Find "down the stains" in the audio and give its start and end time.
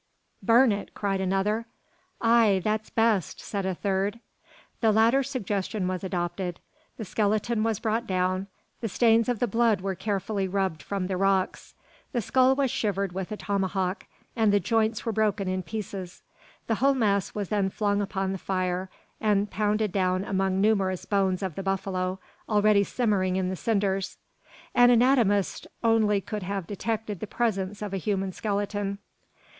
8.07-9.29